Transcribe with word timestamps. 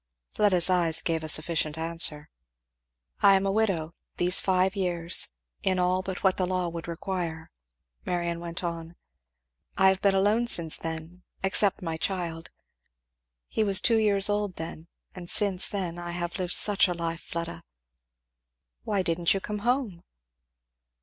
Fleda's 0.31 0.67
eyes 0.67 0.99
gave 0.99 1.23
a 1.23 1.29
sufficient 1.29 1.77
answer. 1.77 2.31
"I 3.21 3.35
am 3.35 3.45
a 3.45 3.51
widow 3.51 3.93
these 4.17 4.41
five 4.41 4.75
years 4.75 5.29
in 5.61 5.77
all 5.77 6.01
but 6.01 6.23
what 6.23 6.37
the 6.37 6.47
law 6.47 6.69
would 6.69 6.87
require," 6.87 7.51
Marion 8.03 8.39
went 8.39 8.63
on. 8.63 8.95
"I 9.77 9.89
have 9.89 10.01
been 10.01 10.15
alone 10.15 10.47
since 10.47 10.75
then 10.75 11.21
except 11.43 11.83
my 11.83 11.97
child. 11.97 12.49
He 13.47 13.63
was 13.63 13.79
two 13.79 13.97
years 13.97 14.27
old 14.27 14.55
then; 14.55 14.87
and 15.13 15.29
since 15.29 15.67
then 15.69 15.99
I 15.99 16.13
have 16.13 16.39
lived 16.39 16.53
such 16.53 16.87
a 16.87 16.95
life, 16.95 17.21
Fleda!" 17.21 17.63
"Why 18.85 19.03
didn't 19.03 19.35
you 19.35 19.39
come 19.39 19.59
home?" 19.59 20.03